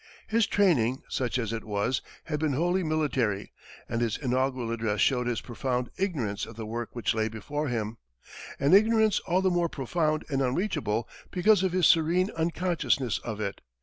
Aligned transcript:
His 0.25 0.47
training, 0.47 1.03
such 1.09 1.37
as 1.37 1.53
it 1.53 1.63
was, 1.63 2.01
had 2.23 2.39
been 2.39 2.53
wholly 2.53 2.81
military 2.81 3.51
and 3.87 4.01
his 4.01 4.17
inaugural 4.17 4.71
address 4.71 4.99
showed 4.99 5.27
his 5.27 5.41
profound 5.41 5.91
ignorance 5.95 6.47
of 6.47 6.55
the 6.55 6.65
work 6.65 6.89
which 6.95 7.13
lay 7.13 7.27
before 7.29 7.67
him 7.67 7.97
an 8.59 8.73
ignorance 8.73 9.19
all 9.27 9.43
the 9.43 9.51
more 9.51 9.69
profound 9.69 10.25
and 10.27 10.41
unreachable 10.41 11.07
because 11.29 11.61
of 11.61 11.71
his 11.73 11.85
serene 11.85 12.31
unconsciousness 12.35 13.19
of 13.19 13.39
it. 13.39 13.61